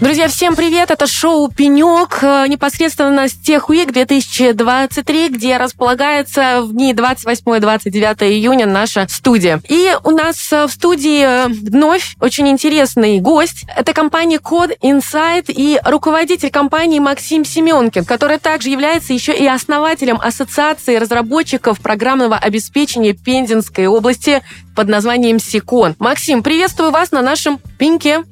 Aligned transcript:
Друзья, 0.00 0.28
всем 0.28 0.56
привет! 0.56 0.90
Это 0.90 1.06
шоу 1.06 1.50
«Пенек» 1.50 2.20
э, 2.22 2.46
непосредственно 2.48 3.28
с 3.28 3.32
Техуик 3.32 3.92
2023, 3.92 5.28
где 5.28 5.58
располагается 5.58 6.62
в 6.62 6.72
дни 6.72 6.94
28-29 6.94 8.26
июня 8.30 8.64
наша 8.64 9.06
студия. 9.10 9.60
И 9.68 9.94
у 10.02 10.10
нас 10.12 10.50
э, 10.54 10.66
в 10.66 10.70
студии 10.70 11.20
э, 11.22 11.48
вновь 11.48 12.16
очень 12.18 12.48
интересный 12.48 13.20
гость. 13.20 13.66
Это 13.76 13.92
компания 13.92 14.38
Code 14.38 14.78
Insight 14.80 15.44
и 15.48 15.78
руководитель 15.84 16.50
компании 16.50 16.98
Максим 16.98 17.44
Семенкин, 17.44 18.06
который 18.06 18.38
также 18.38 18.70
является 18.70 19.12
еще 19.12 19.36
и 19.36 19.46
основателем 19.46 20.18
Ассоциации 20.18 20.96
разработчиков 20.96 21.78
программного 21.78 22.38
обеспечения 22.38 23.12
Пензенской 23.12 23.86
области 23.86 24.40
под 24.74 24.88
названием 24.88 25.38
СИКОН. 25.38 25.96
Максим, 25.98 26.42
приветствую 26.42 26.90
вас 26.90 27.12
на 27.12 27.20
нашем 27.20 27.60
«Пеньке». 27.78 28.24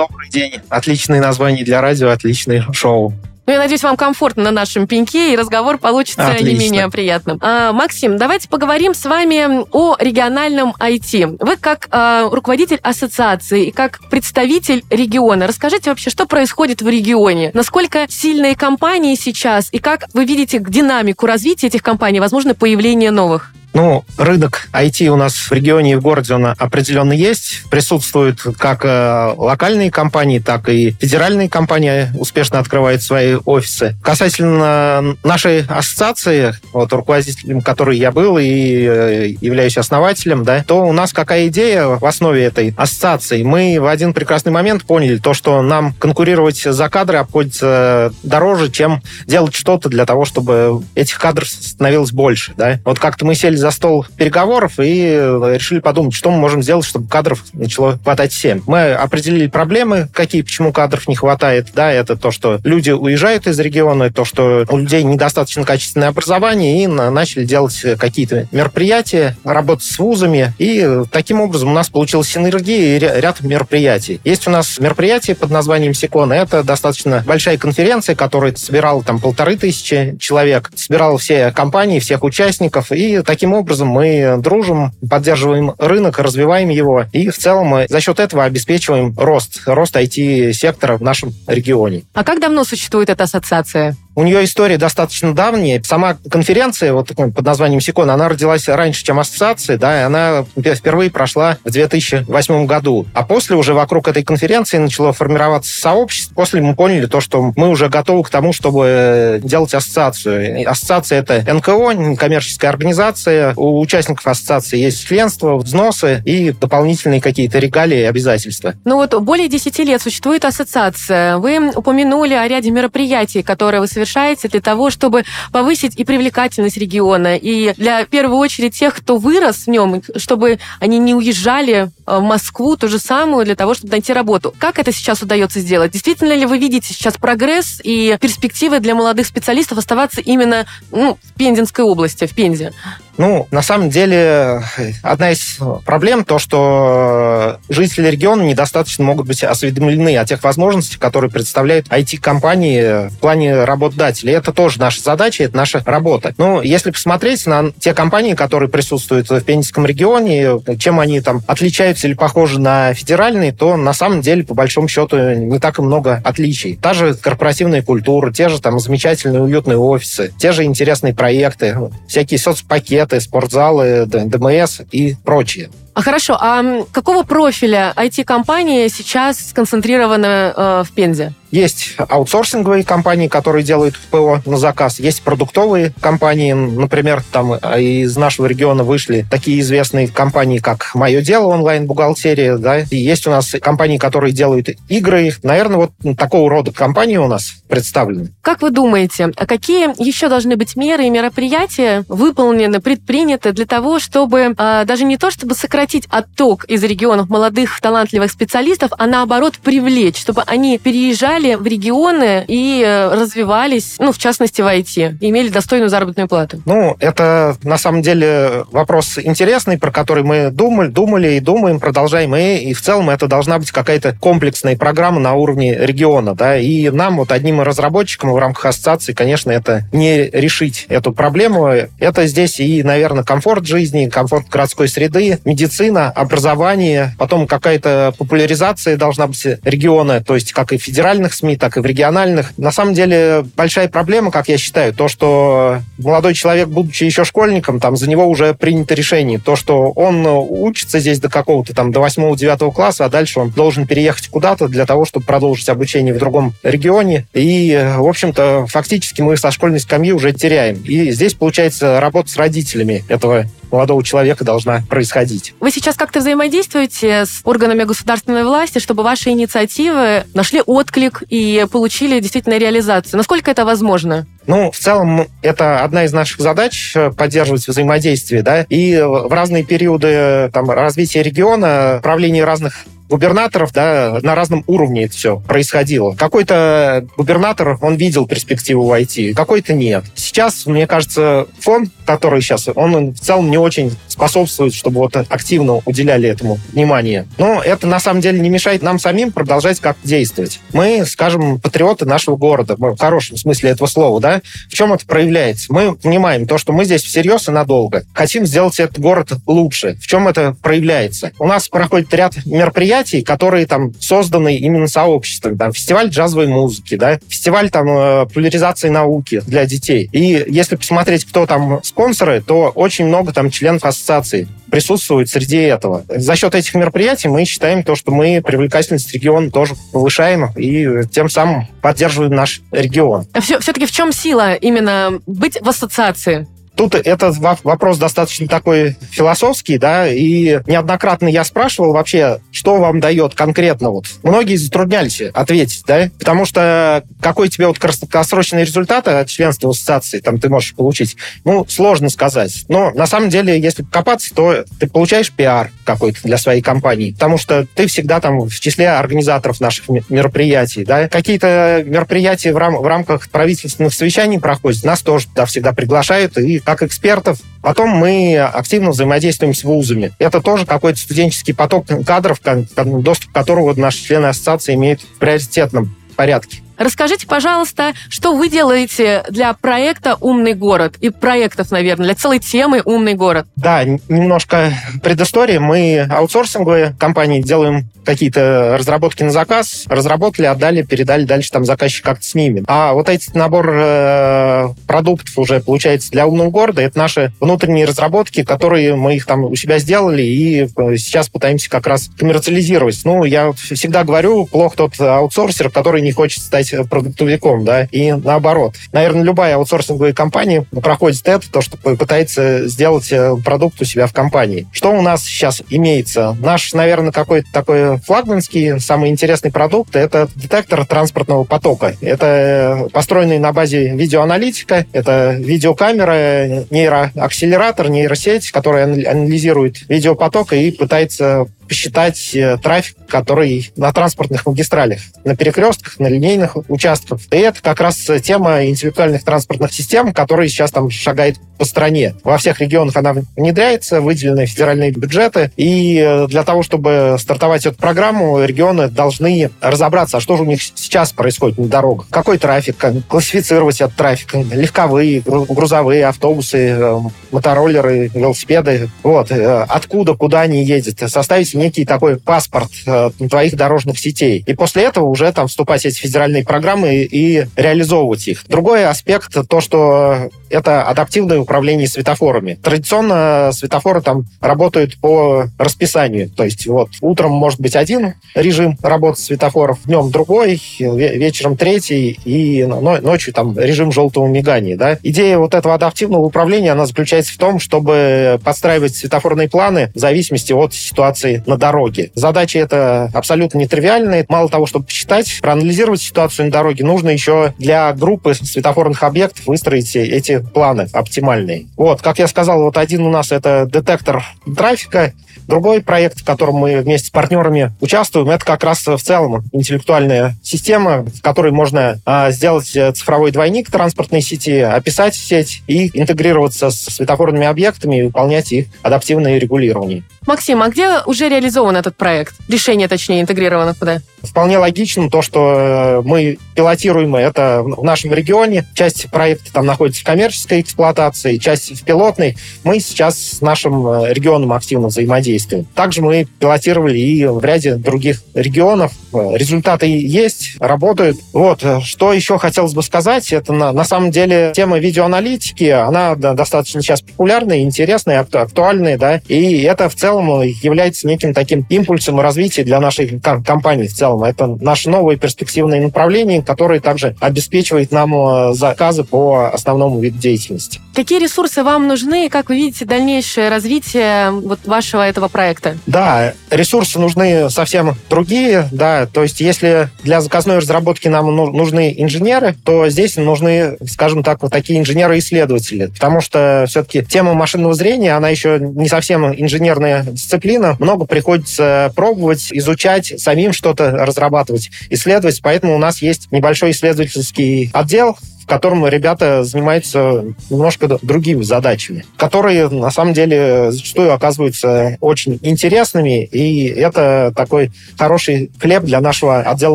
Добрый 0.00 0.30
день. 0.30 0.54
Отличное 0.70 1.20
название 1.20 1.62
для 1.62 1.82
радио, 1.82 2.08
отличное 2.08 2.64
шоу. 2.72 3.12
Ну, 3.44 3.52
я 3.52 3.58
надеюсь, 3.58 3.82
вам 3.82 3.96
комфортно 3.96 4.44
на 4.44 4.50
нашем 4.50 4.86
пеньке, 4.86 5.34
и 5.34 5.36
разговор 5.36 5.76
получится 5.76 6.28
Отлично. 6.28 6.46
не 6.46 6.54
менее 6.54 6.88
приятным. 6.88 7.38
А, 7.42 7.72
Максим, 7.72 8.16
давайте 8.16 8.48
поговорим 8.48 8.94
с 8.94 9.04
вами 9.04 9.66
о 9.72 9.96
региональном 9.98 10.72
IT. 10.78 11.36
Вы 11.38 11.56
как 11.56 11.88
а, 11.90 12.30
руководитель 12.30 12.78
ассоциации 12.82 13.66
и 13.66 13.70
как 13.72 14.00
представитель 14.08 14.84
региона, 14.88 15.46
расскажите 15.46 15.90
вообще, 15.90 16.08
что 16.08 16.26
происходит 16.26 16.80
в 16.80 16.88
регионе? 16.88 17.50
Насколько 17.52 18.06
сильные 18.08 18.56
компании 18.56 19.16
сейчас, 19.16 19.68
и 19.70 19.80
как 19.80 20.06
вы 20.14 20.24
видите 20.24 20.60
динамику 20.60 21.26
развития 21.26 21.66
этих 21.66 21.82
компаний, 21.82 22.20
возможно, 22.20 22.54
появление 22.54 23.10
новых? 23.10 23.52
Ну, 23.72 24.04
рынок 24.18 24.68
IT 24.72 25.06
у 25.08 25.16
нас 25.16 25.34
в 25.34 25.52
регионе 25.52 25.92
и 25.92 25.94
в 25.94 26.02
городе 26.02 26.34
он 26.34 26.46
определенно 26.46 27.12
есть. 27.12 27.62
Присутствуют 27.70 28.40
как 28.58 28.84
э, 28.84 29.34
локальные 29.36 29.90
компании, 29.90 30.40
так 30.40 30.68
и 30.68 30.92
федеральные 30.92 31.48
компании 31.48 32.08
успешно 32.18 32.58
открывают 32.58 33.02
свои 33.02 33.36
офисы. 33.44 33.96
Касательно 34.02 35.16
нашей 35.22 35.64
ассоциации, 35.66 36.54
вот 36.72 36.92
руководителем 36.92 37.60
которой 37.60 37.96
я 37.96 38.10
был 38.10 38.38
и 38.38 38.44
э, 38.44 39.34
являюсь 39.40 39.78
основателем, 39.78 40.44
да, 40.44 40.64
то 40.66 40.84
у 40.84 40.92
нас 40.92 41.12
какая 41.12 41.46
идея 41.48 41.86
в 41.86 42.04
основе 42.04 42.42
этой 42.42 42.74
ассоциации? 42.76 43.42
Мы 43.42 43.78
в 43.80 43.86
один 43.86 44.12
прекрасный 44.12 44.52
момент 44.52 44.84
поняли 44.84 45.18
то, 45.18 45.32
что 45.32 45.62
нам 45.62 45.92
конкурировать 45.94 46.60
за 46.60 46.88
кадры 46.88 47.18
обходится 47.18 48.12
дороже, 48.22 48.70
чем 48.70 49.02
делать 49.26 49.54
что-то 49.54 49.88
для 49.88 50.06
того, 50.06 50.24
чтобы 50.24 50.82
этих 50.94 51.18
кадров 51.18 51.48
становилось 51.48 52.12
больше, 52.12 52.52
да. 52.56 52.80
Вот 52.84 52.98
как-то 52.98 53.24
мы 53.24 53.34
сели 53.34 53.59
за 53.60 53.70
стол 53.70 54.06
переговоров 54.16 54.80
и 54.80 55.12
э, 55.12 55.56
решили 55.56 55.80
подумать, 55.80 56.14
что 56.14 56.30
мы 56.30 56.38
можем 56.38 56.62
сделать, 56.62 56.84
чтобы 56.86 57.08
кадров 57.08 57.44
начало 57.52 57.98
хватать 58.02 58.32
всем. 58.32 58.62
Мы 58.66 58.92
определили 58.92 59.46
проблемы, 59.46 60.08
какие, 60.12 60.42
почему 60.42 60.72
кадров 60.72 61.06
не 61.08 61.14
хватает. 61.14 61.68
Да, 61.74 61.92
это 61.92 62.16
то, 62.16 62.30
что 62.30 62.58
люди 62.64 62.90
уезжают 62.90 63.46
из 63.46 63.58
региона, 63.58 64.10
то, 64.10 64.24
что 64.24 64.64
у 64.68 64.76
людей 64.78 65.02
недостаточно 65.02 65.64
качественное 65.64 66.08
образование, 66.08 66.82
и 66.82 66.86
начали 66.86 67.44
делать 67.44 67.78
какие-то 67.98 68.48
мероприятия, 68.52 69.36
работать 69.44 69.84
с 69.84 69.98
вузами. 69.98 70.54
И 70.58 71.02
таким 71.10 71.40
образом 71.40 71.70
у 71.70 71.74
нас 71.74 71.88
получилась 71.88 72.28
синергия 72.28 72.96
и 72.96 72.98
ряд 72.98 73.40
мероприятий. 73.40 74.20
Есть 74.24 74.46
у 74.48 74.50
нас 74.50 74.78
мероприятие 74.78 75.36
под 75.36 75.50
названием 75.50 75.94
Секон. 75.94 76.32
Это 76.32 76.62
достаточно 76.62 77.22
большая 77.26 77.58
конференция, 77.58 78.14
которая 78.14 78.54
собирала 78.54 79.02
там 79.02 79.18
полторы 79.18 79.56
тысячи 79.56 80.16
человек, 80.18 80.70
собирала 80.74 81.18
все 81.18 81.50
компании, 81.52 82.00
всех 82.00 82.22
участников, 82.22 82.92
и 82.92 83.22
таким 83.22 83.49
Таким 83.50 83.62
образом, 83.62 83.88
мы 83.88 84.36
дружим, 84.38 84.92
поддерживаем 85.10 85.72
рынок, 85.76 86.20
развиваем 86.20 86.68
его, 86.68 87.06
и 87.12 87.30
в 87.30 87.36
целом 87.36 87.84
за 87.88 88.00
счет 88.00 88.20
этого 88.20 88.44
обеспечиваем 88.44 89.12
рост, 89.16 89.62
рост 89.66 89.96
IT-сектора 89.96 90.98
в 90.98 91.02
нашем 91.02 91.34
регионе. 91.48 92.04
А 92.14 92.22
как 92.22 92.40
давно 92.40 92.62
существует 92.62 93.10
эта 93.10 93.24
ассоциация? 93.24 93.96
У 94.14 94.22
нее 94.22 94.44
история 94.44 94.76
достаточно 94.76 95.34
давняя. 95.34 95.82
Сама 95.82 96.16
конференция 96.30 96.92
вот 96.92 97.08
под 97.08 97.44
названием 97.44 97.80
Сикон, 97.80 98.10
она 98.10 98.28
родилась 98.28 98.68
раньше, 98.68 99.04
чем 99.04 99.18
ассоциация, 99.20 99.78
да, 99.78 100.00
и 100.00 100.02
она 100.04 100.44
впервые 100.56 101.10
прошла 101.10 101.58
в 101.64 101.70
2008 101.70 102.66
году. 102.66 103.06
А 103.14 103.22
после 103.22 103.56
уже 103.56 103.74
вокруг 103.74 104.08
этой 104.08 104.22
конференции 104.22 104.78
начало 104.78 105.12
формироваться 105.12 105.78
сообщество. 105.80 106.34
После 106.34 106.60
мы 106.60 106.74
поняли 106.74 107.06
то, 107.06 107.20
что 107.20 107.52
мы 107.56 107.68
уже 107.68 107.88
готовы 107.88 108.24
к 108.24 108.30
тому, 108.30 108.52
чтобы 108.52 109.40
делать 109.42 109.74
ассоциацию. 109.74 110.68
Ассоциация— 110.68 111.20
это 111.20 111.54
НКО, 111.54 112.16
коммерческая 112.16 112.70
организация. 112.70 113.54
У 113.56 113.80
участников 113.80 114.26
ассоциации 114.26 114.78
есть 114.78 115.06
членство, 115.06 115.56
взносы 115.56 116.22
и 116.24 116.50
дополнительные 116.50 117.20
какие-то 117.20 117.58
регалии 117.58 118.00
и 118.00 118.04
обязательства. 118.04 118.74
Ну 118.84 118.96
вот 118.96 119.14
более 119.22 119.48
10 119.48 119.78
лет 119.80 120.02
существует 120.02 120.44
ассоциация. 120.44 121.38
Вы 121.38 121.70
упомянули 121.74 122.34
о 122.34 122.46
ряде 122.46 122.70
мероприятий, 122.70 123.42
которые 123.42 123.80
вы 123.80 123.86
совершаете 124.00 124.48
для 124.48 124.60
того, 124.60 124.90
чтобы 124.90 125.24
повысить 125.52 125.96
и 125.96 126.04
привлекательность 126.04 126.78
региона, 126.78 127.36
и 127.36 127.74
для, 127.76 128.04
в 128.04 128.08
первую 128.08 128.38
очередь, 128.38 128.78
тех, 128.78 128.94
кто 128.94 129.18
вырос 129.18 129.66
в 129.66 129.68
нем, 129.68 130.02
чтобы 130.16 130.58
они 130.80 130.98
не 130.98 131.14
уезжали 131.14 131.90
в 132.18 132.22
Москву, 132.22 132.76
то 132.76 132.88
же 132.88 132.98
самое, 132.98 133.44
для 133.44 133.54
того, 133.54 133.74
чтобы 133.74 133.92
найти 133.92 134.12
работу. 134.12 134.54
Как 134.58 134.78
это 134.78 134.92
сейчас 134.92 135.22
удается 135.22 135.60
сделать? 135.60 135.92
Действительно 135.92 136.32
ли 136.32 136.46
вы 136.46 136.58
видите 136.58 136.92
сейчас 136.92 137.16
прогресс 137.16 137.80
и 137.82 138.16
перспективы 138.20 138.80
для 138.80 138.94
молодых 138.94 139.26
специалистов 139.26 139.78
оставаться 139.78 140.20
именно 140.20 140.66
ну, 140.90 141.18
в 141.22 141.32
Пензенской 141.34 141.84
области, 141.84 142.26
в 142.26 142.34
Пензе? 142.34 142.72
Ну, 143.20 143.46
на 143.50 143.60
самом 143.60 143.90
деле, 143.90 144.62
одна 145.02 145.32
из 145.32 145.58
проблем 145.84 146.24
то, 146.24 146.38
что 146.38 147.58
жители 147.68 148.08
региона 148.08 148.40
недостаточно 148.40 149.04
могут 149.04 149.26
быть 149.26 149.44
осведомлены 149.44 150.16
о 150.16 150.24
тех 150.24 150.42
возможностях, 150.42 150.98
которые 150.98 151.30
представляют 151.30 151.88
IT-компании 151.88 153.10
в 153.10 153.18
плане 153.18 153.64
работодателей. 153.64 154.32
Это 154.32 154.54
тоже 154.54 154.80
наша 154.80 155.02
задача, 155.02 155.44
это 155.44 155.54
наша 155.54 155.82
работа. 155.84 156.32
Но 156.38 156.62
если 156.62 156.92
посмотреть 156.92 157.44
на 157.46 157.72
те 157.72 157.92
компании, 157.92 158.32
которые 158.32 158.70
присутствуют 158.70 159.28
в 159.28 159.40
Пензенском 159.42 159.84
регионе, 159.84 160.58
чем 160.78 160.98
они 160.98 161.20
там 161.20 161.42
отличаются 161.46 161.99
или 162.04 162.14
похожи 162.14 162.60
на 162.60 162.94
федеральные, 162.94 163.52
то 163.52 163.76
на 163.76 163.92
самом 163.92 164.20
деле, 164.20 164.44
по 164.44 164.54
большому 164.54 164.88
счету, 164.88 165.16
не 165.34 165.58
так 165.58 165.78
и 165.78 165.82
много 165.82 166.20
отличий. 166.24 166.78
Та 166.80 166.94
же 166.94 167.14
корпоративная 167.14 167.82
культура, 167.82 168.32
те 168.32 168.48
же 168.48 168.60
там 168.60 168.78
замечательные 168.78 169.42
уютные 169.42 169.78
офисы, 169.78 170.32
те 170.38 170.52
же 170.52 170.64
интересные 170.64 171.14
проекты, 171.14 171.76
всякие 172.08 172.38
соцпакеты, 172.38 173.20
спортзалы, 173.20 174.06
ДМС 174.06 174.80
и 174.90 175.16
прочее. 175.24 175.70
А 175.94 176.02
хорошо, 176.02 176.36
а 176.40 176.84
какого 176.92 177.24
профиля 177.24 177.92
IT-компании 177.96 178.88
сейчас 178.88 179.50
сконцентрированы 179.50 180.26
э, 180.26 180.84
в 180.86 180.92
Пензе? 180.94 181.34
Есть 181.50 181.96
аутсорсинговые 181.98 182.84
компании, 182.84 183.28
которые 183.28 183.64
делают 183.64 183.98
ПО 184.10 184.40
на 184.46 184.56
заказ. 184.56 185.00
Есть 185.00 185.22
продуктовые 185.22 185.92
компании. 186.00 186.52
Например, 186.52 187.22
там 187.32 187.54
а, 187.60 187.78
из 187.78 188.16
нашего 188.16 188.46
региона 188.46 188.84
вышли 188.84 189.24
такие 189.30 189.60
известные 189.60 190.08
компании, 190.08 190.58
как 190.58 190.94
«Мое 190.94 191.22
дело», 191.22 191.46
онлайн-бухгалтерия. 191.46 192.56
Да? 192.56 192.80
И 192.80 192.96
есть 192.96 193.26
у 193.26 193.30
нас 193.30 193.54
компании, 193.60 193.98
которые 193.98 194.32
делают 194.32 194.68
игры. 194.88 195.32
Наверное, 195.42 195.76
вот 195.76 196.16
такого 196.16 196.48
рода 196.48 196.72
компании 196.72 197.16
у 197.16 197.26
нас 197.26 197.52
представлены. 197.68 198.32
Как 198.42 198.62
вы 198.62 198.70
думаете, 198.70 199.32
а 199.36 199.46
какие 199.46 199.90
еще 200.02 200.28
должны 200.28 200.56
быть 200.56 200.76
меры 200.76 201.04
и 201.04 201.10
мероприятия 201.10 202.04
выполнены, 202.08 202.80
предприняты 202.80 203.52
для 203.52 203.66
того, 203.66 203.98
чтобы 203.98 204.54
а, 204.56 204.84
даже 204.84 205.04
не 205.04 205.16
то, 205.16 205.30
чтобы 205.30 205.54
сократить 205.54 206.06
отток 206.10 206.64
из 206.64 206.82
регионов 206.84 207.28
молодых 207.28 207.80
талантливых 207.80 208.30
специалистов, 208.30 208.92
а 208.98 209.06
наоборот 209.06 209.58
привлечь, 209.62 210.18
чтобы 210.18 210.42
они 210.42 210.78
переезжали 210.78 211.39
уезжали 211.40 211.54
в 211.54 211.66
регионы 211.66 212.44
и 212.46 212.82
э, 212.84 213.14
развивались, 213.14 213.96
ну, 213.98 214.12
в 214.12 214.18
частности, 214.18 214.62
в 214.62 214.66
IT, 214.66 215.16
имели 215.20 215.48
достойную 215.48 215.88
заработную 215.88 216.28
плату? 216.28 216.62
Ну, 216.64 216.96
это 217.00 217.56
на 217.62 217.78
самом 217.78 218.02
деле 218.02 218.64
вопрос 218.70 219.18
интересный, 219.18 219.78
про 219.78 219.90
который 219.90 220.22
мы 220.22 220.50
думали, 220.50 220.88
думали 220.88 221.32
и 221.32 221.40
думаем, 221.40 221.80
продолжаем. 221.80 222.34
И, 222.36 222.56
и 222.56 222.74
в 222.74 222.80
целом 222.80 223.10
это 223.10 223.26
должна 223.26 223.58
быть 223.58 223.70
какая-то 223.70 224.16
комплексная 224.20 224.76
программа 224.76 225.20
на 225.20 225.34
уровне 225.34 225.76
региона. 225.76 226.34
Да? 226.34 226.58
И 226.58 226.90
нам, 226.90 227.16
вот 227.16 227.32
одним 227.32 227.60
разработчикам 227.60 228.32
в 228.32 228.38
рамках 228.38 228.66
ассоциации, 228.66 229.12
конечно, 229.12 229.50
это 229.50 229.84
не 229.92 230.28
решить 230.30 230.86
эту 230.88 231.12
проблему. 231.12 231.68
Это 231.98 232.26
здесь 232.26 232.60
и, 232.60 232.82
наверное, 232.82 233.24
комфорт 233.24 233.66
жизни, 233.66 234.08
комфорт 234.08 234.48
городской 234.48 234.88
среды, 234.88 235.38
медицина, 235.44 236.10
образование, 236.10 237.14
потом 237.18 237.46
какая-то 237.46 238.14
популяризация 238.18 238.96
должна 238.96 239.26
быть 239.26 239.46
региона, 239.64 240.22
то 240.22 240.34
есть 240.34 240.52
как 240.52 240.72
и 240.72 240.78
федеральных 240.78 241.29
федеральных 241.30 241.34
СМИ, 241.34 241.56
так 241.56 241.76
и 241.76 241.80
в 241.80 241.86
региональных. 241.86 242.56
На 242.58 242.72
самом 242.72 242.94
деле 242.94 243.44
большая 243.56 243.88
проблема, 243.88 244.30
как 244.30 244.48
я 244.48 244.58
считаю, 244.58 244.92
то, 244.92 245.08
что 245.08 245.80
молодой 245.98 246.34
человек, 246.34 246.68
будучи 246.68 247.04
еще 247.04 247.24
школьником, 247.24 247.80
там 247.80 247.96
за 247.96 248.08
него 248.08 248.26
уже 248.26 248.54
принято 248.54 248.94
решение. 248.94 249.38
То, 249.38 249.56
что 249.56 249.90
он 249.92 250.24
учится 250.26 250.98
здесь 250.98 251.20
до 251.20 251.28
какого-то 251.28 251.74
там, 251.74 251.92
до 251.92 252.00
8-9 252.00 252.72
класса, 252.72 253.04
а 253.04 253.08
дальше 253.08 253.40
он 253.40 253.50
должен 253.50 253.86
переехать 253.86 254.28
куда-то 254.28 254.68
для 254.68 254.86
того, 254.86 255.04
чтобы 255.04 255.26
продолжить 255.26 255.68
обучение 255.68 256.14
в 256.14 256.18
другом 256.18 256.54
регионе. 256.62 257.26
И, 257.32 257.78
в 257.96 258.06
общем-то, 258.06 258.66
фактически 258.68 259.22
мы 259.22 259.36
со 259.36 259.50
школьной 259.50 259.80
скамьи 259.80 260.12
уже 260.12 260.32
теряем. 260.32 260.82
И 260.84 261.10
здесь, 261.10 261.34
получается, 261.34 262.00
работа 262.00 262.30
с 262.30 262.36
родителями 262.36 263.04
этого 263.08 263.46
молодого 263.70 264.02
человека 264.02 264.44
должна 264.44 264.82
происходить. 264.88 265.54
Вы 265.60 265.70
сейчас 265.70 265.94
как-то 265.94 266.20
взаимодействуете 266.20 267.24
с 267.24 267.40
органами 267.44 267.84
государственной 267.84 268.44
власти, 268.44 268.78
чтобы 268.78 269.02
ваши 269.02 269.30
инициативы 269.30 270.24
нашли 270.34 270.60
отклик 270.60 271.19
и 271.28 271.66
получили 271.70 272.20
действительно 272.20 272.58
реализацию? 272.58 273.18
Насколько 273.18 273.50
это 273.50 273.64
возможно? 273.64 274.26
Ну, 274.46 274.70
в 274.70 274.78
целом, 274.78 275.26
это 275.42 275.84
одна 275.84 276.04
из 276.04 276.12
наших 276.12 276.40
задач 276.40 276.92
э, 276.96 277.10
поддерживать 277.10 277.66
взаимодействие, 277.66 278.42
да, 278.42 278.62
и 278.62 279.00
в 279.00 279.32
разные 279.32 279.64
периоды 279.64 280.50
там, 280.52 280.70
развития 280.70 281.22
региона, 281.22 282.00
правления 282.02 282.44
разных 282.44 282.84
губернаторов, 283.10 283.72
да, 283.72 284.18
на 284.22 284.34
разном 284.34 284.64
уровне 284.66 285.04
это 285.04 285.14
все 285.14 285.40
происходило. 285.40 286.14
Какой-то 286.14 287.06
губернатор, 287.16 287.76
он 287.82 287.96
видел 287.96 288.26
перспективу 288.26 288.84
в 288.86 288.92
IT, 288.92 289.34
какой-то 289.34 289.74
нет. 289.74 290.04
Сейчас, 290.14 290.64
мне 290.66 290.86
кажется, 290.86 291.46
фон, 291.58 291.90
который 292.06 292.40
сейчас, 292.40 292.68
он 292.74 293.12
в 293.12 293.20
целом 293.20 293.50
не 293.50 293.58
очень 293.58 293.96
способствует, 294.06 294.74
чтобы 294.74 294.98
вот 294.98 295.16
активно 295.16 295.80
уделяли 295.84 296.28
этому 296.28 296.58
внимание. 296.72 297.26
Но 297.36 297.60
это 297.62 297.86
на 297.86 298.00
самом 298.00 298.20
деле 298.20 298.38
не 298.38 298.48
мешает 298.48 298.82
нам 298.82 298.98
самим 298.98 299.32
продолжать 299.32 299.80
как 299.80 299.96
действовать. 300.04 300.60
Мы, 300.72 301.04
скажем, 301.04 301.58
патриоты 301.58 302.04
нашего 302.06 302.36
города, 302.36 302.76
в 302.78 302.96
хорошем 302.96 303.36
смысле 303.36 303.70
этого 303.70 303.88
слова, 303.88 304.20
да. 304.20 304.40
В 304.68 304.74
чем 304.74 304.92
это 304.92 305.04
проявляется? 305.04 305.72
Мы 305.72 305.96
понимаем 305.96 306.46
то, 306.46 306.58
что 306.58 306.72
мы 306.72 306.84
здесь 306.84 307.02
всерьез 307.02 307.48
и 307.48 307.50
надолго. 307.50 308.04
Хотим 308.12 308.46
сделать 308.46 308.78
этот 308.78 308.98
город 308.98 309.32
лучше. 309.46 309.96
В 310.00 310.06
чем 310.06 310.28
это 310.28 310.56
проявляется? 310.62 311.32
У 311.38 311.46
нас 311.46 311.68
проходит 311.68 312.12
ряд 312.14 312.34
мероприятий, 312.44 312.99
мероприятий, 313.00 313.22
которые 313.22 313.66
там 313.66 313.92
созданы 314.00 314.56
именно 314.56 314.86
сообществом. 314.86 315.56
Там 315.56 315.72
фестиваль 315.72 316.08
джазовой 316.08 316.46
музыки, 316.46 316.96
да, 316.96 317.18
фестиваль 317.28 317.70
там 317.70 317.88
э, 317.88 318.26
популяризации 318.26 318.88
науки 318.88 319.42
для 319.46 319.66
детей. 319.66 320.08
И 320.12 320.44
если 320.48 320.76
посмотреть, 320.76 321.24
кто 321.24 321.46
там 321.46 321.80
спонсоры, 321.82 322.40
то 322.40 322.72
очень 322.74 323.06
много 323.06 323.32
там 323.32 323.50
членов 323.50 323.84
ассоциации 323.84 324.48
присутствует 324.70 325.28
среди 325.28 325.56
этого. 325.56 326.04
За 326.08 326.36
счет 326.36 326.54
этих 326.54 326.74
мероприятий 326.74 327.28
мы 327.28 327.44
считаем 327.44 327.82
то, 327.82 327.96
что 327.96 328.12
мы 328.12 328.40
привлекательность 328.44 329.12
региона 329.12 329.50
тоже 329.50 329.74
повышаем 329.92 330.50
и 330.56 331.06
тем 331.10 331.28
самым 331.28 331.66
поддерживаем 331.82 332.32
наш 332.32 332.62
регион. 332.70 333.26
Все, 333.40 333.58
все-таки 333.58 333.86
в 333.86 333.90
чем 333.90 334.12
сила 334.12 334.54
именно 334.54 335.20
быть 335.26 335.58
в 335.60 335.68
ассоциации? 335.68 336.46
Тут 336.80 336.94
этот 336.94 337.36
вопрос 337.36 337.98
достаточно 337.98 338.48
такой 338.48 338.96
философский, 339.10 339.76
да, 339.76 340.08
и 340.08 340.60
неоднократно 340.66 341.28
я 341.28 341.44
спрашивал 341.44 341.92
вообще, 341.92 342.40
что 342.52 342.76
вам 342.76 343.00
дает 343.00 343.34
конкретно 343.34 343.90
вот. 343.90 344.06
Многие 344.22 344.56
затруднялись 344.56 345.20
ответить, 345.20 345.84
да, 345.86 346.08
потому 346.18 346.46
что 346.46 347.04
какой 347.20 347.50
тебе 347.50 347.66
вот 347.66 347.78
краткосрочный 347.78 348.64
результат 348.64 349.08
от 349.08 349.28
членства 349.28 349.68
в 349.68 349.70
ассоциации 349.72 350.20
там 350.20 350.40
ты 350.40 350.48
можешь 350.48 350.74
получить, 350.74 351.18
ну, 351.44 351.66
сложно 351.68 352.08
сказать. 352.08 352.64
Но 352.68 352.92
на 352.92 353.06
самом 353.06 353.28
деле, 353.28 353.60
если 353.60 353.82
копаться, 353.82 354.34
то 354.34 354.64
ты 354.78 354.86
получаешь 354.86 355.30
пиар 355.30 355.72
какой-то 355.84 356.20
для 356.24 356.38
своей 356.38 356.62
компании, 356.62 357.12
потому 357.12 357.36
что 357.36 357.66
ты 357.74 357.88
всегда 357.88 358.20
там 358.20 358.40
в 358.48 358.58
числе 358.58 358.88
организаторов 358.88 359.60
наших 359.60 359.84
мероприятий, 360.08 360.86
да, 360.86 361.10
какие-то 361.10 361.84
мероприятия 361.84 362.54
в, 362.54 362.56
рам 362.56 362.76
в 362.76 362.86
рамках 362.86 363.28
правительственных 363.28 363.92
совещаний 363.92 364.40
проходят, 364.40 364.82
нас 364.82 365.02
тоже 365.02 365.26
туда 365.26 365.44
всегда 365.44 365.74
приглашают, 365.74 366.38
и 366.38 366.58
как 366.70 366.84
экспертов. 366.84 367.38
Потом 367.62 367.90
мы 367.90 368.38
активно 368.38 368.90
взаимодействуем 368.90 369.54
с 369.54 369.64
вузами. 369.64 370.12
Это 370.18 370.40
тоже 370.40 370.66
какой-то 370.66 370.98
студенческий 370.98 371.52
поток 371.52 371.86
кадров, 372.06 372.40
доступ 372.76 373.30
к 373.30 373.34
которому 373.34 373.74
наши 373.74 374.04
члены 374.04 374.26
ассоциации 374.26 374.74
имеют 374.74 375.00
в 375.00 375.18
приоритетном 375.18 375.94
порядке. 376.14 376.58
Расскажите, 376.80 377.26
пожалуйста, 377.26 377.92
что 378.08 378.34
вы 378.34 378.48
делаете 378.48 379.22
для 379.28 379.52
проекта 379.52 380.16
«Умный 380.18 380.54
город» 380.54 380.96
и 380.98 381.10
проектов, 381.10 381.70
наверное, 381.70 382.06
для 382.06 382.14
целой 382.14 382.38
темы 382.38 382.80
«Умный 382.82 383.12
город»? 383.12 383.46
Да, 383.54 383.84
немножко 383.84 384.72
предыстории. 385.02 385.58
Мы 385.58 386.08
аутсорсинговые 386.10 386.94
компании 386.98 387.42
делаем 387.42 387.90
какие-то 388.04 388.76
разработки 388.78 389.22
на 389.22 389.30
заказ, 389.30 389.84
разработали, 389.88 390.46
отдали, 390.46 390.80
передали 390.82 391.24
дальше 391.24 391.50
там 391.50 391.66
заказчик 391.66 392.02
как-то 392.02 392.24
снимет. 392.24 392.64
А 392.66 392.94
вот 392.94 393.10
этот 393.10 393.34
набор 393.34 393.70
э, 393.72 394.68
продуктов 394.86 395.38
уже 395.38 395.60
получается 395.60 396.10
для 396.10 396.26
умного 396.26 396.50
города, 396.50 396.82
это 396.82 396.98
наши 396.98 397.32
внутренние 397.40 397.84
разработки, 397.84 398.42
которые 398.42 398.96
мы 398.96 399.16
их 399.16 399.26
там 399.26 399.44
у 399.44 399.54
себя 399.54 399.78
сделали 399.78 400.22
и 400.22 400.62
э, 400.62 400.96
сейчас 400.96 401.28
пытаемся 401.28 401.68
как 401.68 401.86
раз 401.86 402.08
коммерциализировать. 402.18 402.98
Ну, 403.04 403.24
я 403.24 403.52
всегда 403.52 404.02
говорю, 404.04 404.46
плохо 404.46 404.76
тот 404.76 404.98
аутсорсер, 404.98 405.70
который 405.70 406.00
не 406.00 406.12
хочет 406.12 406.42
стать 406.42 406.69
стать 406.70 406.88
продуктовиком, 406.88 407.64
да, 407.64 407.84
и 407.90 408.12
наоборот. 408.12 408.74
Наверное, 408.92 409.22
любая 409.22 409.56
аутсорсинговая 409.56 410.12
компания 410.12 410.64
проходит 410.82 411.20
это, 411.24 411.50
то, 411.50 411.60
что 411.60 411.76
пытается 411.76 412.68
сделать 412.68 413.10
э, 413.12 413.36
продукт 413.44 413.80
у 413.80 413.84
себя 413.84 414.06
в 414.06 414.12
компании. 414.12 414.66
Что 414.72 414.90
у 414.90 415.02
нас 415.02 415.24
сейчас 415.24 415.62
имеется? 415.68 416.36
Наш, 416.40 416.72
наверное, 416.72 417.12
какой-то 417.12 417.48
такой 417.52 417.98
флагманский, 417.98 418.80
самый 418.80 419.10
интересный 419.10 419.50
продукт— 419.50 419.96
это 419.96 420.28
детектор 420.34 420.84
транспортного 420.86 421.44
потока. 421.44 421.94
Это 422.00 422.86
э, 422.86 422.88
построенный 422.90 423.38
на 423.38 423.52
базе 423.52 423.90
видеоаналитика, 423.94 424.86
это 424.92 425.36
видеокамера, 425.38 426.66
нейроакселератор, 426.70 427.88
нейросеть, 427.88 428.50
которая 428.50 428.84
анализирует 428.84 429.88
видеопоток 429.88 430.52
и 430.52 430.70
пытается 430.70 431.46
посчитать 431.70 432.34
э, 432.34 432.58
трафик, 432.60 432.96
который 433.06 433.70
на 433.76 433.92
транспортных 433.92 434.44
магистралях, 434.44 435.02
на 435.22 435.36
перекрестках, 435.36 436.00
на 436.00 436.08
линейных 436.08 436.56
участках. 436.68 437.20
И 437.30 437.36
это 437.36 437.62
как 437.62 437.80
раз 437.80 438.10
тема 438.24 438.64
интеллектуальных 438.66 439.22
транспортных 439.22 439.72
систем, 439.72 440.12
которая 440.12 440.48
сейчас 440.48 440.72
там 440.72 440.90
шагает 440.90 441.36
по 441.58 441.64
стране. 441.64 442.16
Во 442.24 442.38
всех 442.38 442.60
регионах 442.60 442.96
она 442.96 443.14
внедряется, 443.36 444.00
выделены 444.00 444.46
федеральные 444.46 444.90
бюджеты. 444.90 445.52
И 445.56 446.02
э, 446.04 446.26
для 446.26 446.42
того, 446.42 446.64
чтобы 446.64 447.16
стартовать 447.20 447.66
эту 447.66 447.76
программу, 447.76 448.42
регионы 448.42 448.88
должны 448.88 449.50
разобраться, 449.60 450.16
а 450.16 450.20
что 450.20 450.36
же 450.36 450.42
у 450.42 450.46
них 450.46 450.60
сейчас 450.62 451.12
происходит 451.12 451.58
на 451.58 451.68
дорогах. 451.68 452.08
Какой 452.10 452.38
трафик, 452.38 452.84
классифицировать 453.06 453.80
этот 453.80 453.94
трафик. 453.94 454.34
Легковые, 454.34 455.20
грузовые, 455.20 456.06
автобусы, 456.06 456.70
э, 456.70 457.00
мотороллеры, 457.30 458.10
велосипеды. 458.12 458.90
Вот. 459.04 459.30
Откуда, 459.30 460.14
куда 460.14 460.40
они 460.40 460.64
ездят. 460.64 461.08
Составить 461.08 461.54
некий 461.60 461.84
такой 461.84 462.18
паспорт 462.18 462.70
э, 462.86 463.10
твоих 463.28 463.56
дорожных 463.56 463.98
сетей. 463.98 464.42
И 464.46 464.54
после 464.54 464.84
этого 464.84 465.06
уже 465.06 465.30
там 465.32 465.48
вступать 465.48 465.82
в 465.82 465.84
эти 465.84 465.98
федеральные 465.98 466.44
программы 466.44 466.94
и, 466.96 467.40
и 467.40 467.46
реализовывать 467.56 468.26
их. 468.26 468.44
Другой 468.48 468.86
аспект 468.86 469.36
то, 469.48 469.60
что 469.60 470.30
это 470.50 470.82
адаптивное 470.82 471.38
управление 471.38 471.88
светофорами. 471.88 472.58
Традиционно 472.62 473.50
светофоры 473.52 474.02
там 474.02 474.24
работают 474.40 474.98
по 475.00 475.46
расписанию. 475.58 476.28
То 476.30 476.44
есть 476.44 476.66
вот 476.66 476.90
утром 477.00 477.32
может 477.32 477.60
быть 477.60 477.76
один 477.76 478.14
режим 478.34 478.76
работы 478.82 479.20
светофоров, 479.20 479.78
днем 479.84 480.10
другой, 480.10 480.60
вечером 480.78 481.56
третий 481.56 482.18
и 482.24 482.64
ночью 482.64 483.32
там 483.32 483.58
режим 483.58 483.92
желтого 483.92 484.26
мигания. 484.26 484.76
Да? 484.76 484.98
Идея 485.02 485.38
вот 485.38 485.54
этого 485.54 485.74
адаптивного 485.74 486.22
управления, 486.22 486.72
она 486.72 486.86
заключается 486.86 487.32
в 487.32 487.36
том, 487.36 487.58
чтобы 487.60 488.40
подстраивать 488.44 488.96
светофорные 488.96 489.48
планы 489.48 489.90
в 489.94 489.98
зависимости 489.98 490.52
от 490.52 490.74
ситуации 490.74 491.42
на 491.46 491.56
дороге. 491.56 492.10
Задача 492.14 492.58
эта 492.58 493.10
абсолютно 493.14 493.58
нетривиальная. 493.58 494.26
Мало 494.28 494.48
того, 494.48 494.66
чтобы 494.66 494.86
посчитать, 494.86 495.38
проанализировать 495.40 496.00
ситуацию 496.00 496.46
на 496.46 496.52
дороге, 496.52 496.84
нужно 496.84 497.10
еще 497.10 497.54
для 497.58 497.92
группы 497.92 498.34
светофорных 498.34 499.02
объектов 499.02 499.46
выстроить 499.46 499.94
эти 499.94 500.39
планы 500.40 500.88
оптимальные. 500.92 501.66
Вот, 501.76 502.02
как 502.02 502.18
я 502.18 502.28
сказал, 502.28 502.62
вот 502.62 502.76
один 502.76 503.02
у 503.02 503.10
нас 503.10 503.32
это 503.32 503.66
детектор 503.66 504.24
трафика, 504.56 505.12
Другой 505.50 505.82
проект, 505.82 506.20
в 506.20 506.24
котором 506.24 506.54
мы 506.56 506.80
вместе 506.80 507.08
с 507.08 507.10
партнерами 507.10 507.72
участвуем, 507.80 508.30
это 508.30 508.44
как 508.44 508.62
раз 508.62 508.86
в 508.86 508.98
целом 508.98 509.42
интеллектуальная 509.50 510.36
система, 510.44 511.02
в 511.02 511.20
которой 511.22 511.50
можно 511.50 511.98
а, 512.06 512.30
сделать 512.30 512.76
э, 512.76 512.92
цифровой 512.92 513.32
двойник 513.32 513.68
транспортной 513.68 514.20
сети, 514.20 514.60
описать 514.60 515.16
сеть 515.16 515.64
и 515.66 515.90
интегрироваться 516.00 516.70
с 516.70 516.78
светофорными 516.82 517.48
объектами 517.48 517.98
и 517.98 518.02
выполнять 518.02 518.52
их 518.52 518.66
адаптивное 518.82 519.38
регулирование. 519.38 520.04
Максим, 520.24 520.62
а 520.62 520.68
где 520.68 521.00
уже 521.06 521.28
реализован 521.28 521.76
этот 521.76 521.96
проект? 521.96 522.34
Решение, 522.48 522.86
точнее, 522.86 523.20
интегрировано 523.20 523.74
куда? 523.74 523.98
Вполне 524.22 524.58
логично 524.58 525.10
то, 525.10 525.20
что 525.22 526.02
э, 526.02 526.02
мы 526.04 526.38
пилотируем 526.54 527.16
это 527.16 527.62
в 527.64 527.82
нашем 527.82 528.12
регионе. 528.12 528.66
Часть 528.74 529.10
проекта 529.10 529.52
там 529.52 529.66
находится 529.66 530.02
в 530.02 530.04
коммерческой 530.30 530.60
эксплуатации, 530.60 531.36
часть 531.38 531.80
в 531.80 531.84
пилотной. 531.84 532.36
Мы 532.62 532.78
сейчас 532.78 533.18
с 533.18 533.40
нашим 533.40 533.86
э, 533.86 534.12
регионом 534.12 534.52
активно 534.52 534.88
взаимодействуем. 534.88 535.66
Также 535.74 536.02
мы 536.02 536.26
пилотировали 536.38 536.98
и 536.98 537.26
в 537.26 537.44
ряде 537.44 537.74
других 537.74 538.22
регионов. 538.34 538.92
Э, 539.12 539.30
результаты 539.34 539.86
есть, 539.86 540.56
работают. 540.60 541.18
Вот, 541.32 541.64
что 541.82 542.12
еще 542.12 542.38
хотелось 542.38 542.74
бы 542.74 542.82
сказать, 542.82 543.32
это 543.32 543.52
на, 543.52 543.72
на 543.72 543.84
самом 543.84 544.10
деле 544.12 544.52
тема 544.54 544.78
видеоаналитики, 544.78 545.64
она 545.64 546.14
достаточно 546.14 546.80
сейчас 546.80 547.00
популярная, 547.00 547.60
интересная, 547.60 548.20
актуальная, 548.20 548.96
да, 548.96 549.20
и 549.26 549.62
это 549.62 549.88
в 549.88 549.94
целом 549.96 550.42
является 550.42 551.08
неким 551.08 551.34
таким 551.34 551.66
импульсом 551.68 552.20
развития 552.20 552.62
для 552.62 552.80
нашей 552.80 553.20
компании 553.20 553.88
в 553.88 553.92
целом. 553.92 554.22
Это 554.22 554.46
наше 554.46 554.90
новое 554.90 555.16
перспективное 555.16 555.80
направление, 555.80 556.42
которое 556.42 556.80
также 556.80 557.16
обеспечивает 557.20 557.90
нам 557.90 558.14
э, 558.14 558.54
заказы 558.54 559.04
по 559.04 559.50
основному 559.52 559.98
виду 559.98 560.19
деятельности. 560.20 560.80
Какие 560.94 561.20
ресурсы 561.20 561.62
вам 561.62 561.86
нужны? 561.86 562.26
И 562.26 562.28
как 562.28 562.48
вы 562.48 562.56
видите 562.56 562.84
дальнейшее 562.84 563.48
развитие 563.48 564.30
вот 564.30 564.60
вашего 564.66 565.06
этого 565.06 565.28
проекта? 565.28 565.76
Да, 565.86 566.34
ресурсы 566.50 566.98
нужны 566.98 567.48
совсем 567.50 567.96
другие, 568.08 568.68
да, 568.72 569.06
то 569.06 569.22
есть 569.22 569.40
если 569.40 569.88
для 570.02 570.20
заказной 570.20 570.58
разработки 570.58 571.08
нам 571.08 571.34
ну, 571.34 571.50
нужны 571.50 571.94
инженеры, 571.96 572.56
то 572.64 572.88
здесь 572.88 573.16
нужны, 573.16 573.76
скажем 573.88 574.22
так, 574.22 574.42
вот 574.42 574.52
такие 574.52 574.78
инженеры-исследователи, 574.80 575.86
потому 575.86 576.20
что 576.20 576.66
все-таки 576.68 577.04
тема 577.04 577.34
машинного 577.34 577.74
зрения, 577.74 578.16
она 578.16 578.28
еще 578.28 578.58
не 578.60 578.88
совсем 578.88 579.32
инженерная 579.32 580.02
дисциплина, 580.02 580.76
много 580.78 581.06
приходится 581.06 581.92
пробовать, 581.94 582.48
изучать, 582.52 583.14
самим 583.18 583.52
что-то 583.52 583.92
разрабатывать, 583.92 584.70
исследовать, 584.90 585.40
поэтому 585.42 585.74
у 585.74 585.78
нас 585.78 586.02
есть 586.02 586.30
небольшой 586.32 586.72
исследовательский 586.72 587.70
отдел, 587.72 588.18
котором 588.46 588.86
ребята 588.86 589.44
занимаются 589.44 590.24
немножко 590.48 590.98
другими 591.02 591.42
задачами, 591.42 592.04
которые 592.16 592.68
на 592.68 592.90
самом 592.90 593.12
деле 593.12 593.70
зачастую 593.70 594.12
оказываются 594.12 594.96
очень 595.00 595.38
интересными, 595.42 596.24
и 596.24 596.66
это 596.66 597.32
такой 597.34 597.70
хороший 597.98 598.50
хлеб 598.60 598.84
для 598.84 599.00
нашего 599.00 599.40
отдела 599.40 599.74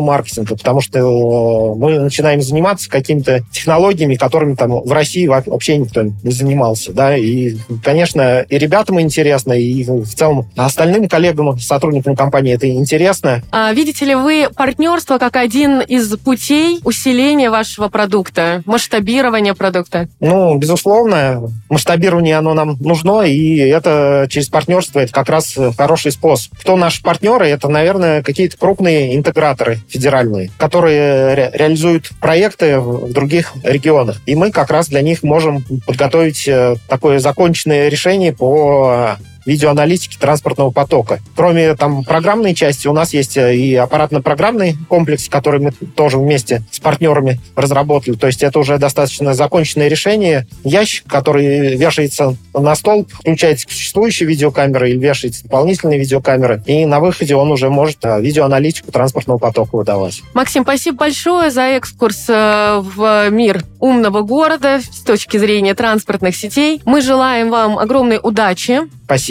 маркетинга, 0.00 0.56
потому 0.56 0.80
что 0.80 0.98
э, 0.98 1.78
мы 1.78 1.98
начинаем 1.98 2.42
заниматься 2.42 2.90
какими-то 2.90 3.40
технологиями, 3.52 4.14
которыми 4.14 4.54
там 4.54 4.80
в 4.82 4.92
России 4.92 5.26
вообще 5.26 5.78
никто 5.78 6.02
не 6.02 6.30
занимался, 6.30 6.92
да, 6.92 7.16
и, 7.16 7.56
конечно, 7.82 8.40
и 8.48 8.58
ребятам 8.58 9.00
интересно, 9.00 9.52
и 9.52 9.84
в 9.84 10.14
целом 10.14 10.48
остальным 10.56 11.08
коллегам, 11.08 11.58
сотрудникам 11.58 12.16
компании 12.16 12.54
это 12.54 12.68
интересно. 12.68 13.42
А 13.50 13.72
видите 13.72 14.04
ли 14.04 14.14
вы 14.14 14.48
партнерство 14.54 15.18
как 15.18 15.36
один 15.36 15.80
из 15.80 16.16
путей 16.18 16.80
усиления 16.84 17.50
вашего 17.50 17.88
продукта? 17.88 18.62
Масштабирование 18.66 19.54
продукта? 19.54 20.08
Ну, 20.20 20.56
безусловно, 20.58 21.50
масштабирование 21.68 22.36
оно 22.36 22.54
нам 22.54 22.76
нужно, 22.80 23.22
и 23.22 23.58
это 23.58 24.26
через 24.28 24.48
партнерство 24.48 25.00
это 25.00 25.12
как 25.12 25.28
раз 25.28 25.56
хороший 25.76 26.12
способ. 26.12 26.52
Кто 26.58 26.76
наши 26.76 27.02
партнеры? 27.02 27.48
Это, 27.48 27.68
наверное, 27.68 28.22
какие-то 28.22 28.56
крупные 28.56 29.16
интеграторы 29.16 29.78
федеральные, 29.88 30.50
которые 30.58 31.34
ре 31.34 31.50
реализуют 31.54 32.10
проекты 32.20 32.80
в 32.80 33.12
других 33.12 33.52
регионах. 33.62 34.20
И 34.26 34.34
мы 34.34 34.50
как 34.50 34.70
раз 34.70 34.88
для 34.88 35.02
них 35.02 35.22
можем 35.22 35.64
подготовить 35.86 36.46
э, 36.48 36.76
такое 36.88 37.18
законченное 37.18 37.88
решение 37.88 38.32
по 38.32 39.16
видеоаналитики 39.46 40.18
транспортного 40.18 40.70
потока. 40.70 41.20
Кроме 41.34 41.74
там 41.76 42.04
программной 42.04 42.54
части, 42.54 42.88
у 42.88 42.92
нас 42.92 43.14
есть 43.14 43.36
э, 43.36 43.56
и 43.56 43.74
аппаратно-программный 43.74 44.76
комплекс, 44.88 45.28
который 45.28 45.60
мы 45.60 45.70
тоже 45.70 46.18
вместе 46.18 46.62
с 46.70 46.80
партнерами 46.80 47.40
разработали. 47.54 48.16
То 48.16 48.26
есть 48.26 48.42
это 48.42 48.58
уже 48.58 48.78
достаточно 48.78 49.34
законченное 49.34 49.88
решение. 49.88 50.46
Ящик, 50.64 51.06
который 51.06 51.76
вешается 51.76 52.36
на 52.52 52.74
столб, 52.74 53.10
включается 53.12 53.66
к 53.66 53.70
существующей 53.70 54.24
видеокамеры 54.24 54.90
или 54.90 54.98
вешается 54.98 55.44
дополнительные 55.44 55.98
видеокамеры, 55.98 56.62
и 56.66 56.84
на 56.84 57.00
выходе 57.00 57.36
он 57.36 57.50
уже 57.52 57.70
может 57.70 57.98
э, 58.04 58.20
видеоаналитику 58.20 58.90
транспортного 58.90 59.38
потока 59.38 59.76
выдавать. 59.76 60.22
Максим, 60.34 60.64
спасибо 60.64 60.98
большое 60.98 61.50
за 61.50 61.62
экскурс 61.62 62.26
э, 62.28 62.82
в 62.82 63.30
мир 63.30 63.62
умного 63.80 64.22
города 64.22 64.80
с 64.80 65.00
точки 65.00 65.36
зрения 65.36 65.74
транспортных 65.74 66.36
сетей. 66.36 66.80
Мы 66.84 67.00
желаем 67.00 67.50
вам 67.50 67.78
огромной 67.78 68.18
удачи 68.22 68.80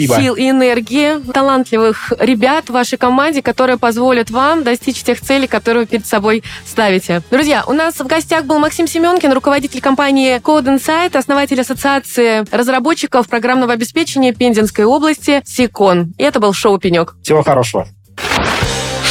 Спасибо. 0.06 0.22
сил 0.22 0.34
и 0.34 0.50
энергии, 0.50 1.32
талантливых 1.32 2.12
ребят 2.18 2.66
в 2.68 2.72
вашей 2.72 2.98
команде, 2.98 3.42
которые 3.42 3.76
позволят 3.76 4.30
вам 4.30 4.62
достичь 4.62 5.02
тех 5.02 5.20
целей, 5.20 5.46
которые 5.46 5.82
вы 5.82 5.86
перед 5.86 6.06
собой 6.06 6.42
ставите. 6.66 7.22
Друзья, 7.30 7.64
у 7.66 7.72
нас 7.72 7.94
в 7.94 8.06
гостях 8.06 8.44
был 8.44 8.58
Максим 8.58 8.86
Семенкин, 8.86 9.32
руководитель 9.32 9.80
компании 9.80 10.40
Code 10.40 10.76
Insight, 10.76 11.16
основатель 11.16 11.60
ассоциации 11.60 12.44
разработчиков 12.54 13.28
программного 13.28 13.72
обеспечения 13.72 14.32
Пензенской 14.32 14.84
области 14.84 15.42
СИКОН. 15.44 16.14
И 16.18 16.22
это 16.22 16.40
был 16.40 16.52
шоу 16.52 16.78
«Пенек». 16.78 17.14
Всего 17.22 17.42
хорошего. 17.42 17.86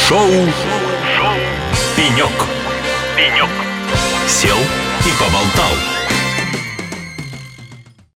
Шоу, 0.08 0.28
шоу. 0.28 1.32
«Пенек». 1.96 2.30
«Пенек». 3.16 3.48
Сел 4.28 4.58
и 4.58 5.10
поболтал. 5.18 5.95